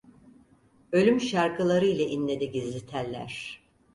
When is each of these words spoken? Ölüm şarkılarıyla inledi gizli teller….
Ölüm 0.91 1.19
şarkılarıyla 1.19 2.05
inledi 2.05 2.51
gizli 2.51 2.85
teller…. 2.85 3.61